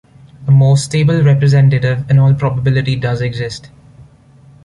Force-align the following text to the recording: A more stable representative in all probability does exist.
A 0.47 0.51
more 0.51 0.77
stable 0.77 1.21
representative 1.21 2.09
in 2.09 2.17
all 2.17 2.33
probability 2.33 2.95
does 2.95 3.21
exist. 3.21 3.69